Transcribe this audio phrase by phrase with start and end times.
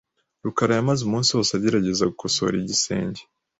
[0.43, 3.21] rukara yamaze umunsi wose agerageza gukosora igisenge.